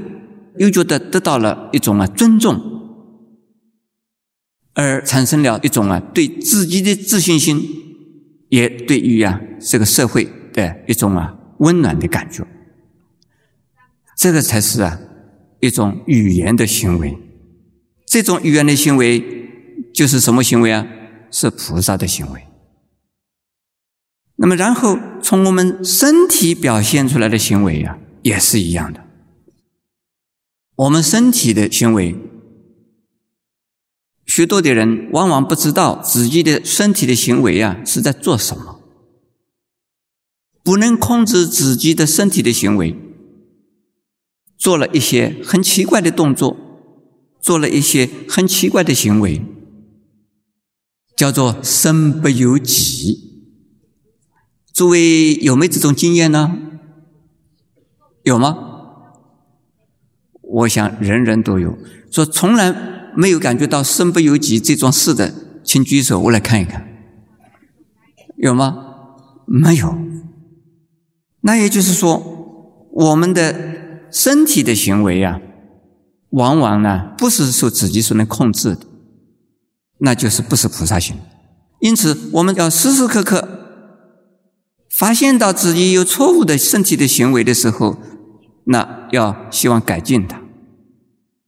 [0.56, 2.60] 又觉得得到了一种啊尊重，
[4.74, 7.76] 而产生了一种啊对自己的自信心。
[8.50, 12.46] 也对于啊这个社会的一种啊温暖的感觉，
[14.18, 14.98] 这个才是啊
[15.60, 17.16] 一种语言的行为。
[18.04, 19.48] 这种语言的行为
[19.94, 20.84] 就是什么行为啊？
[21.30, 22.42] 是菩萨的行为。
[24.36, 29.04] 那么，然后从我们身体表现出来的行为呀，也是一样的。
[30.74, 32.16] 我们身体的行为。
[34.26, 38.80] 许多的人往往不知道自己的身体的行为啊是在做什么，
[40.64, 42.94] 不能控制自己的身体的行为，
[44.58, 46.56] 做了一些很奇怪的动作，
[47.40, 49.40] 做了一些很奇怪的行为，
[51.16, 53.46] 叫做身不由己。
[54.74, 56.58] 诸位有没有这种经验呢？
[58.24, 58.58] 有吗？
[60.42, 61.78] 我想人人都有，
[62.10, 62.96] 说从来。
[63.16, 66.86] 没有感觉到身不由己这种事的，请举手，我来看一看，
[68.36, 68.76] 有吗？
[69.44, 69.98] 没有。
[71.40, 75.40] 那也就是说，我们的身体的行为啊，
[76.30, 78.80] 往往呢不是受自己所能控制的，
[79.98, 81.16] 那就是不是菩萨行。
[81.80, 83.46] 因此，我们要时时刻刻
[84.90, 87.96] 发现到自己有错误的身体的行为的时候，
[88.64, 90.40] 那要希望改进它。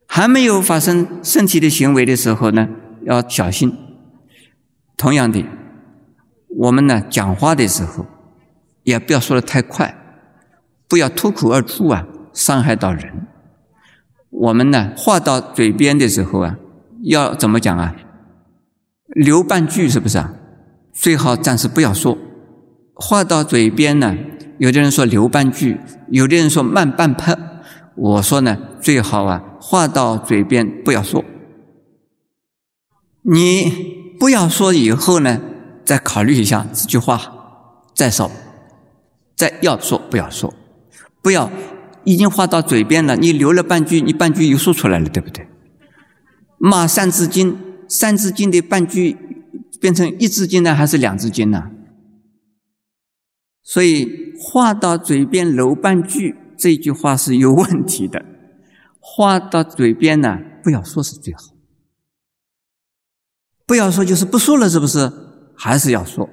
[0.06, 2.68] 还没有发生身体的行为的时候呢，
[3.04, 3.72] 要小心。
[4.96, 5.44] 同样的，
[6.58, 8.06] 我们呢讲话的时候，
[8.82, 9.96] 也不要说的太快，
[10.86, 13.26] 不要脱口而出啊，伤害到人。
[14.30, 16.56] 我们呢话到嘴边的时候啊，
[17.02, 17.94] 要怎么讲啊？
[19.08, 20.32] 留半句是不是啊？
[20.92, 22.16] 最好暂时不要说。
[22.94, 24.16] 话到嘴边呢，
[24.58, 27.36] 有的人说留半句，有的人说慢半拍。
[27.96, 29.44] 我说呢，最好啊。
[29.60, 31.24] 话到嘴边不要说，
[33.22, 35.40] 你不要说以后呢，
[35.84, 37.20] 再考虑一下这句话，
[37.94, 38.30] 再说，
[39.36, 40.54] 再要说不要说，
[41.20, 41.50] 不要
[42.04, 45.46] 已经话到嘴边了，你留了半句，你半句又说出来了，对不对？
[46.58, 47.52] 骂《三字经》，
[47.88, 49.16] 《三字经》的半句
[49.80, 51.70] 变成一字经呢，还是两字经呢？
[53.62, 58.24] 所以话到嘴边留半句，这句话是有问题的。
[58.98, 61.40] 话到嘴边呢，不要说是最好。
[63.66, 65.10] 不要说就是不说了，是不是？
[65.56, 66.28] 还是要说，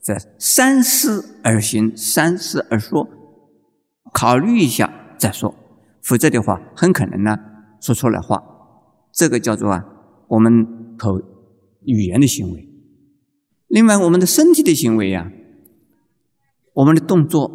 [0.00, 3.08] 在三思而行，三思而说，
[4.12, 5.54] 考虑一下再说，
[6.02, 7.36] 否则的话，很可能呢
[7.80, 8.42] 说错了话。
[9.12, 9.84] 这个叫做啊，
[10.28, 11.20] 我们口
[11.84, 12.68] 语言的行为。
[13.68, 15.30] 另外，我们的身体的行为呀，
[16.74, 17.48] 我们的动作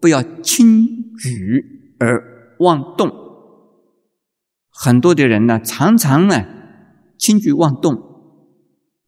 [0.00, 3.10] 不要轻举而妄动。
[4.70, 6.44] 很多的人呢，常常呢
[7.16, 8.06] 轻举妄动。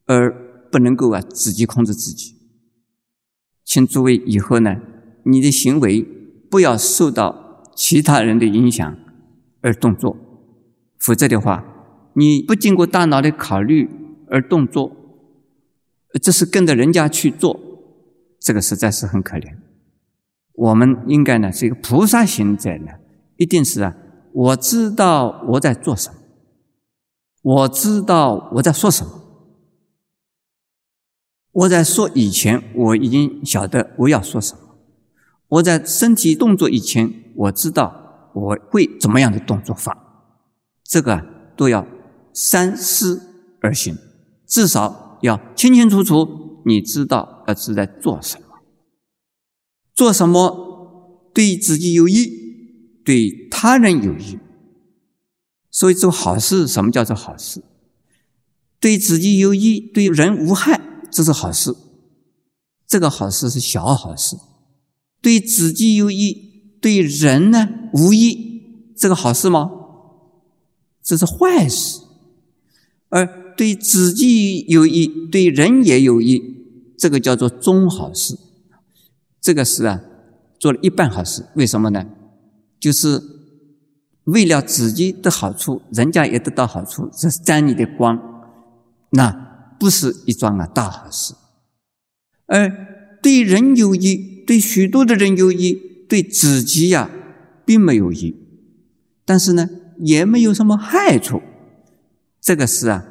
[0.07, 2.35] 而不能够啊，自己控制自己。
[3.63, 4.75] 请诸位以后呢，
[5.23, 6.01] 你的行为
[6.49, 8.97] 不要受到其他人的影响
[9.61, 10.15] 而动作，
[10.99, 11.63] 否则的话，
[12.13, 13.89] 你不经过大脑的考虑
[14.27, 14.91] 而动作，
[16.21, 17.59] 这是跟着人家去做，
[18.39, 19.55] 这个实在是很可怜。
[20.53, 22.91] 我们应该呢是一个菩萨行者呢，
[23.37, 23.95] 一定是啊，
[24.33, 26.15] 我知道我在做什么，
[27.41, 29.19] 我知道我在说什么。
[31.53, 34.61] 我在说以前，我已经晓得我要说什么。
[35.49, 39.97] 我在身体动作以前，我知道我会怎么样的动作法。
[40.83, 41.87] 这个都要
[42.33, 43.21] 三思
[43.61, 43.97] 而行，
[44.45, 48.47] 至少要清清楚楚，你知道要是在做什么，
[49.93, 52.29] 做什么对自己有益，
[53.05, 54.37] 对他人有益。
[55.69, 57.63] 所以做好事，什么叫做好事？
[58.79, 60.81] 对自己有益，对人无害。
[61.09, 61.75] 这是好事，
[62.87, 64.37] 这个好事是小好事，
[65.21, 66.50] 对自己有益，
[66.81, 69.71] 对人呢无益，这个好事吗？
[71.01, 72.01] 这是坏事。
[73.09, 76.41] 而对自己有益，对人也有益，
[76.97, 78.37] 这个叫做中好事。
[79.39, 80.01] 这个事啊，
[80.59, 81.45] 做了一半好事。
[81.55, 82.05] 为什么呢？
[82.79, 83.21] 就是
[84.23, 88.19] 为了自己的好处，人家也得到好处，这是沾你的光。
[89.11, 89.49] 那。
[89.81, 91.33] 不是一桩啊大好事，
[92.45, 92.69] 而
[93.19, 97.09] 对人有益，对许多的人有益，对自己呀
[97.65, 98.35] 并没有益，
[99.23, 99.69] 但是呢
[99.99, 101.41] 也没有什么害处，
[102.41, 103.05] 这个事啊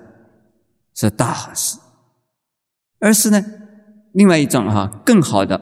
[0.94, 1.78] 是大好事，
[2.98, 3.42] 而是呢
[4.12, 5.58] 另外一种哈更好的，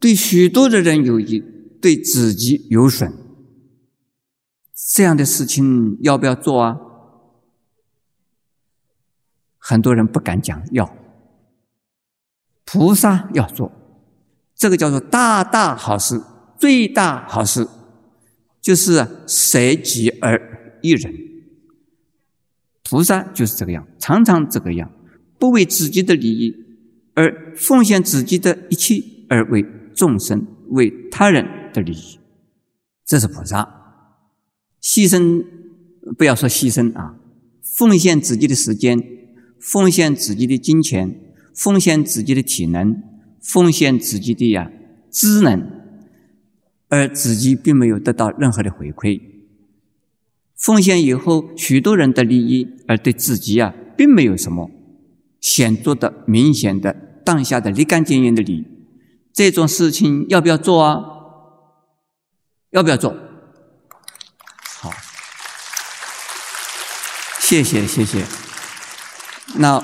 [0.00, 1.38] 对许多的人有益，
[1.80, 3.12] 对自己有损，
[4.74, 6.78] 这样的事情要不要做啊？
[9.56, 10.96] 很多人不敢讲要，
[12.64, 13.70] 菩萨要做，
[14.56, 16.20] 这个叫做大大好事，
[16.60, 17.66] 最大好事，
[18.60, 21.14] 就是舍己而益人。
[22.84, 24.92] 菩萨就是这个样，常常这个样，
[25.38, 26.54] 不为自己的利益，
[27.14, 32.18] 而奉献自己的一切，而为众生、为他人的利益，
[33.06, 33.66] 这是菩萨。
[34.82, 35.42] 牺牲，
[36.18, 37.14] 不要说牺牲啊，
[37.62, 39.02] 奉献自己的时间。
[39.58, 41.20] 奉献自己的金钱，
[41.54, 43.02] 奉献自己的体能，
[43.42, 44.70] 奉献自己的呀
[45.10, 45.79] 智能，
[46.90, 49.22] 而自己并没有得到任何的回馈。
[50.54, 54.70] 奉献以后，许多人的利益，而对自己啊，并没有什么
[55.40, 56.92] 显著的、明显的、
[57.24, 58.66] 当下的立竿见影的利益。
[59.32, 60.98] 这种事情要不要做啊？
[62.72, 63.16] 要不要做？
[64.80, 64.92] 好，
[67.38, 68.26] 谢谢，谢谢。
[69.56, 69.82] 那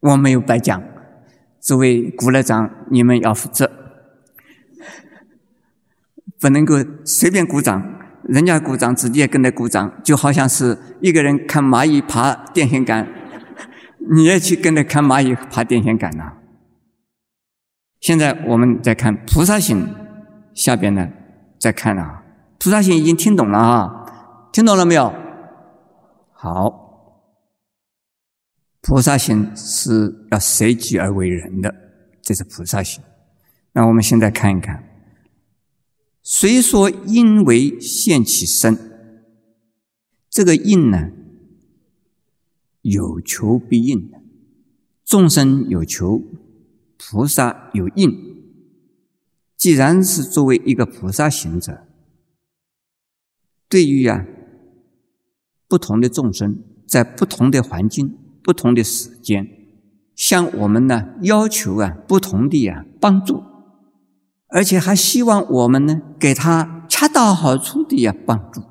[0.00, 0.82] 我没有白讲，
[1.60, 3.77] 诸位鼓乐长，你们要负责，
[6.40, 6.74] 不能够
[7.04, 7.94] 随便鼓掌。
[8.24, 13.08] 人家鼓掌，自己也跟着鼓掌，就好像是一个人看蚂蚁爬电线杆，
[14.10, 16.34] 你也去跟着看蚂蚁爬电线杆呐。
[18.00, 19.94] 现在我们再看菩萨行，
[20.52, 21.08] 下边呢
[21.58, 22.22] 再看啊，
[22.58, 24.06] 菩萨行已经听懂了啊，
[24.52, 25.12] 听懂了没有？
[26.32, 26.86] 好。
[28.82, 31.74] 菩萨行是要舍己而为人的，
[32.22, 33.02] 这是菩萨行。
[33.72, 34.82] 那我们现在看一看，
[36.30, 38.76] 虽说因为现其身，
[40.28, 41.10] 这个应呢，
[42.82, 44.20] 有求必应的。
[45.06, 46.22] 众生有求，
[46.98, 48.36] 菩萨有应。
[49.56, 51.86] 既然是作为一个菩萨行者，
[53.66, 54.26] 对于啊
[55.66, 58.18] 不同的众生，在不同的环境。
[58.42, 59.48] 不同的时间，
[60.14, 63.42] 向我们呢要求啊不同的呀帮助，
[64.48, 66.74] 而且还希望我们呢给他。
[66.90, 68.62] 恰到好处的呀帮助。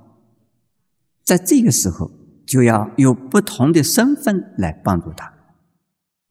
[1.23, 2.11] 在这个时候，
[2.45, 5.32] 就要有不同的身份来帮助他。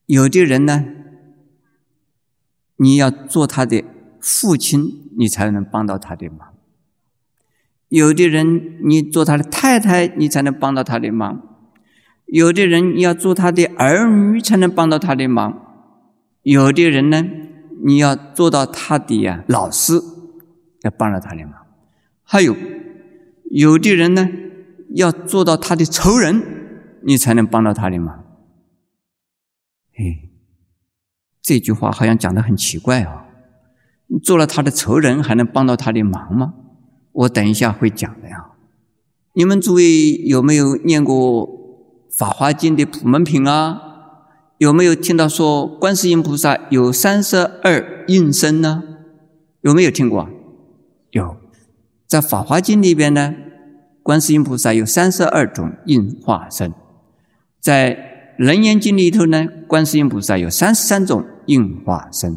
[0.04, 0.84] 有的人呢，
[2.76, 3.82] 你要做他的
[4.20, 6.52] 父亲，你才能帮到他的忙；
[7.88, 11.36] 有的人，你做他的太太，你才能帮到他的忙；
[12.26, 15.52] 有的人，你要做他的儿女，才能帮到他的忙；
[16.42, 17.24] 有的人呢，
[17.84, 19.94] 你要做到他的呀老师，
[20.82, 21.52] 要帮到他的忙；
[22.22, 22.56] 还有
[23.50, 24.28] 有的人呢，
[24.94, 26.42] 要做到他的仇人，
[27.02, 28.24] 你才能帮到他的忙。
[29.98, 30.28] 哎，
[31.40, 33.26] 这句话好像讲的很奇怪啊！
[34.22, 36.54] 做了他的仇人，还能帮到他的忙吗？
[37.12, 38.52] 我等一下会讲的呀。
[39.32, 41.48] 你们诸位有没有念过
[42.18, 43.85] 《法华经》的普门品啊？
[44.58, 48.82] 有没有听到说观世音菩萨有三十二应身呢？
[49.60, 50.28] 有没有听过？
[51.10, 51.36] 有，
[52.06, 53.34] 在《法华经》里边呢，
[54.02, 56.72] 观世音菩萨有三十二种应化身，
[57.60, 58.12] 在。
[58.38, 62.36] 楞严经里头呢，观世音菩萨有三十三种应化身，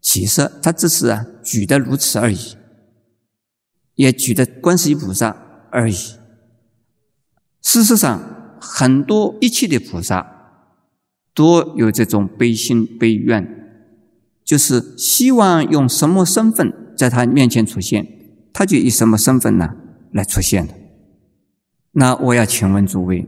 [0.00, 2.56] 其实他只是啊举的如此而已，
[3.94, 5.36] 也举的观世音菩萨
[5.70, 5.94] 而已。
[7.62, 8.20] 事实上，
[8.60, 10.39] 很多一切的菩萨
[11.34, 13.82] 都有这种悲心悲怨，
[14.44, 18.06] 就是希望用什么身份在他面前出现，
[18.52, 19.76] 他就以什么身份呢
[20.12, 20.74] 来出现的。
[21.92, 23.26] 那我要请问诸位，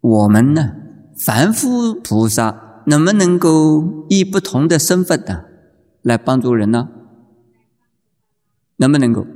[0.00, 0.76] 我们呢？
[1.16, 5.44] 凡夫菩萨能不能够以不同的身份呢
[6.00, 6.88] 来帮助人呢？
[8.76, 9.26] 能不能够？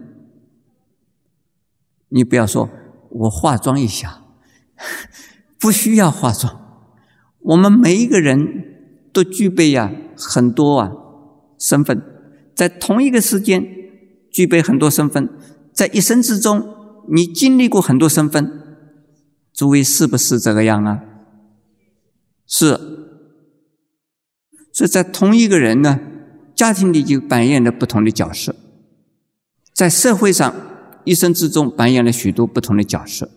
[2.08, 2.70] 你不要说
[3.10, 4.22] 我化妆一下，
[5.60, 6.63] 不需要化妆。
[7.44, 10.92] 我们每一个人都具备呀很多啊
[11.58, 12.02] 身份，
[12.54, 13.64] 在同一个时间
[14.30, 15.28] 具备很多身份，
[15.72, 16.66] 在一生之中
[17.08, 18.50] 你经历过很多身份，
[19.52, 21.02] 诸位是不是这个样啊？
[22.46, 22.78] 是，
[24.72, 26.00] 所以在同一个人呢，
[26.54, 28.54] 家庭里就扮演了不同的角色，
[29.72, 30.54] 在社会上
[31.04, 33.30] 一生之中扮演了许多不同的角色。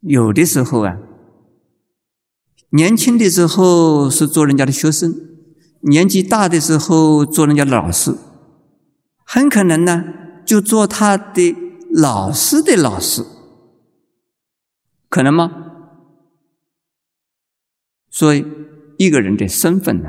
[0.00, 0.98] 有的时候啊，
[2.70, 5.14] 年轻的时候是做人家的学生，
[5.80, 8.14] 年纪大的时候做人家的老师，
[9.24, 10.04] 很可能呢
[10.46, 11.56] 就做他的
[11.92, 13.24] 老师的老师，
[15.08, 15.50] 可能吗？
[18.08, 18.44] 所以，
[18.98, 20.08] 一个人的身份呢，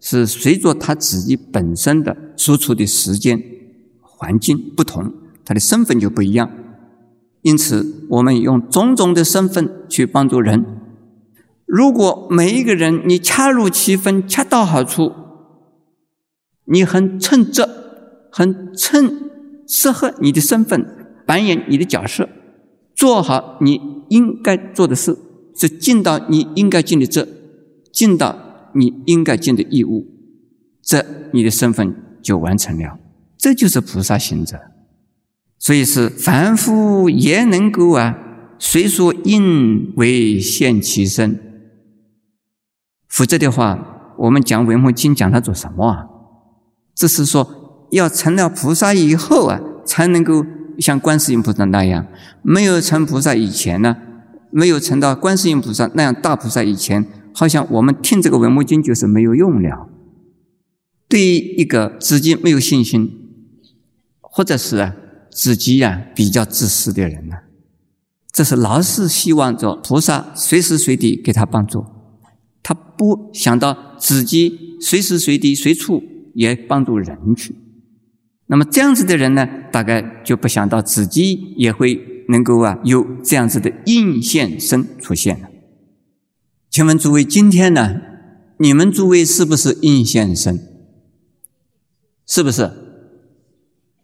[0.00, 3.42] 是随着他自己本身的所处的时间、
[4.00, 5.12] 环境不同，
[5.44, 6.50] 他的身份就不一样。
[7.42, 10.64] 因此，我们用种种的身份去帮助人。
[11.68, 15.12] 如果每一个人你恰如其分、恰到好处，
[16.64, 17.62] 你很称职、
[18.32, 19.30] 很称
[19.68, 22.26] 适合你的身份，扮演你的角色，
[22.94, 25.14] 做好你应该做的事，
[25.54, 27.28] 是尽到你应该尽的责。
[27.92, 30.06] 尽到你应该尽的义务，
[30.82, 32.98] 这你的身份就完成了。
[33.36, 34.58] 这就是菩萨行者。
[35.58, 38.16] 所以是凡夫也能够啊，
[38.58, 41.47] 虽说应为现其身。
[43.18, 46.06] 否则的话，我们讲《维摩经》讲它做什么啊？
[46.94, 50.46] 只是说要成了菩萨以后啊，才能够
[50.78, 52.06] 像观世音菩萨那样。
[52.42, 53.96] 没有成菩萨以前呢，
[54.52, 57.08] 没有成到观世音菩萨那样大菩萨以前。
[57.34, 59.88] 好像我们听这个文摩经就是没有用了。
[61.08, 63.10] 对于一个自己没有信心，
[64.20, 64.92] 或者是
[65.32, 67.34] 自己呀比较自私的人呢，
[68.30, 71.84] 这是老是希望着菩萨随时随地给他帮助，
[72.62, 76.02] 他不想到自己随时随地随处
[76.34, 77.54] 也帮助人去。
[78.46, 85.48] 那么这样子的人呢，大概就不想到自己也会能够啊有这样子的应现身出现了。
[86.70, 87.96] 请问诸位，今天呢，
[88.58, 90.58] 你们诸位是不是应现身？
[92.26, 92.70] 是不是？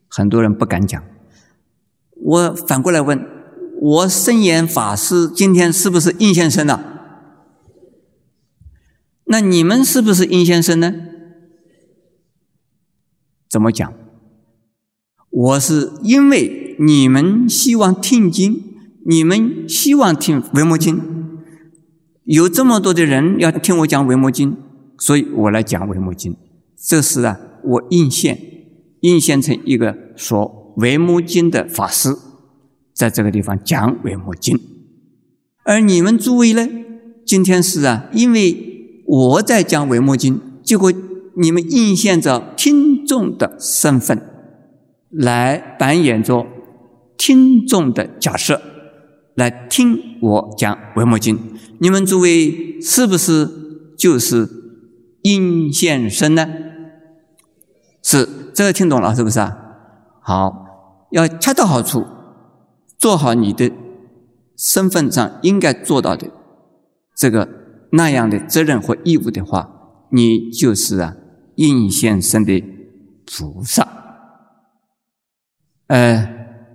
[0.08, 1.02] 很多人不敢讲。
[2.16, 3.20] 我反过来问，
[3.80, 6.93] 我圣严法师今天是不是应现身了？
[9.26, 10.94] 那你们是不是阴先生呢？
[13.48, 13.92] 怎么讲？
[15.30, 18.62] 我是因为你们希望听经，
[19.06, 21.00] 你们希望听维摩经。
[22.24, 24.52] 有这么多的人要听我讲《维摩经》，
[24.98, 26.32] 所以我来讲《维摩经》。
[26.76, 28.38] 这是啊，我应现，
[29.00, 32.16] 应现成一个说《维摩经》的法师，
[32.94, 34.56] 在这个地方讲《维摩经》。
[35.64, 36.68] 而你们诸位呢，
[37.26, 38.73] 今天是啊，因为
[39.06, 40.92] 我在讲《维摩经》，结果
[41.36, 44.20] 你们应现着听众的身份
[45.10, 46.46] 来扮演着
[47.16, 48.60] 听众的角色，
[49.34, 51.36] 来听我讲《维摩经》。
[51.78, 53.48] 你们诸位是不是
[53.98, 54.48] 就是
[55.22, 56.46] 应现身呢？
[58.02, 59.56] 是，这个听懂了是不是啊？
[60.20, 60.66] 好，
[61.10, 62.04] 要恰到好处，
[62.98, 63.70] 做好你的
[64.56, 66.30] 身份上应该做到的
[67.16, 67.48] 这个
[67.96, 69.70] 那样的责任和义务的话，
[70.10, 71.14] 你就是啊
[71.56, 72.62] 应现身的
[73.24, 73.86] 菩萨。
[75.86, 76.28] 呃，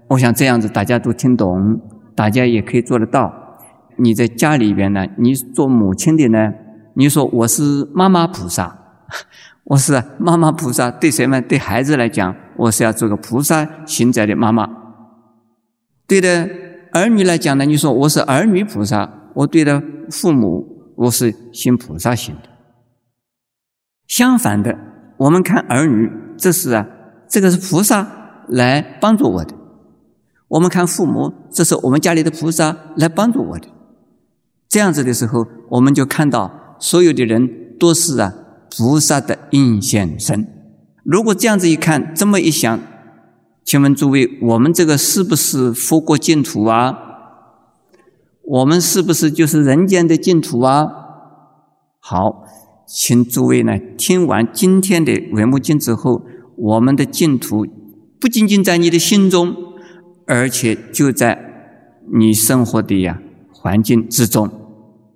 [0.09, 1.81] 我想这样子大家都听懂，
[2.15, 3.57] 大家也可以做得到。
[3.97, 6.53] 你在家里边呢，你做母亲的呢，
[6.93, 8.77] 你说我是妈妈菩萨。
[9.65, 11.43] 我是妈妈菩萨，对谁们？
[11.47, 14.67] 对孩子来讲，我是要做个菩萨行者的妈妈。
[16.07, 16.49] 对的
[16.91, 22.49] 儿女来讲呢，你说我是儿女菩萨，我对的父母，我是行菩萨行的。
[24.05, 24.77] 相反的，
[25.17, 26.87] 我们看儿女，这是啊，
[27.27, 29.53] 这个是菩萨来帮助我的；
[30.49, 33.67] 我们看父母，这是我们家里的菩萨来帮助我的。
[34.67, 38.33] 这样子的时候，我们就看到所有的人都是啊。
[38.71, 40.47] 菩萨的应现身。
[41.03, 42.79] 如果这样子一看，这么一想，
[43.63, 47.08] 请问诸位，我们这个是不是佛国净土啊？
[48.49, 50.89] 我们是不是就是人间的净土啊？
[51.99, 52.43] 好，
[52.87, 56.23] 请诸位呢，听完今天的《维摩经》之后，
[56.55, 57.67] 我们的净土
[58.19, 59.55] 不仅仅在你的心中，
[60.25, 61.37] 而且就在
[62.11, 63.21] 你生活的呀
[63.51, 64.49] 环境之中，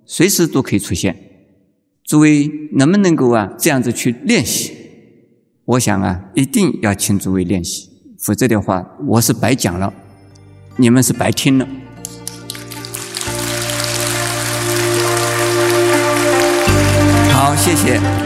[0.04, 1.16] 随时都可以出现。
[2.04, 4.72] 诸位能不能够啊这样子去练习？
[5.64, 9.92] 我想啊，一定要请诸位练习，否则的话，我是白讲了，
[10.76, 11.66] 你们是白听了。
[17.64, 18.23] 谢谢。